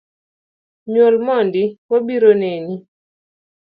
[0.91, 2.75] Nyuol mondi, wabiro neni